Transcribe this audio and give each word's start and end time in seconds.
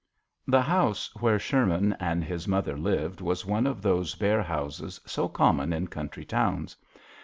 (HE 0.49 0.57
house 0.63 1.11
where 1.19 1.37
Sher 1.37 1.63
man 1.67 1.95
and 1.99 2.23
his 2.23 2.47
mother 2.47 2.75
lived 2.75 3.21
was 3.21 3.45
one 3.45 3.67
of 3.67 3.83
those 3.83 4.15
bare 4.15 4.41
houses 4.41 4.99
so 5.05 5.27
common 5.29 5.71
in 5.71 5.89
country 5.89 6.25
towns. 6.25 6.75